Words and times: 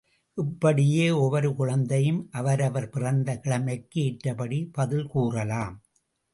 இப்படியே 0.37 1.11
ஒவ்வொரு 1.11 1.55
குழந்தையும் 1.55 2.27
அவரவர் 2.31 2.89
பிறந்த 2.89 3.39
கிழமைக்கு 3.43 3.99
ஏற்றபடி 4.01 4.69
பதில் 4.71 5.07
கூறலாம். 5.07 5.75